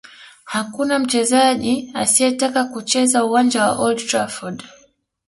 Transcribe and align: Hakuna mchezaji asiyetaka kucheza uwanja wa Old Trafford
Hakuna 0.45 0.99
mchezaji 0.99 1.91
asiyetaka 1.93 2.63
kucheza 2.65 3.25
uwanja 3.25 3.63
wa 3.63 3.77
Old 3.79 4.07
Trafford 4.07 4.63